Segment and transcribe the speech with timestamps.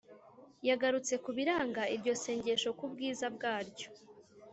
[0.67, 3.87] yagarutse ku biranga iryo sengesho, ku bwiza bwaryo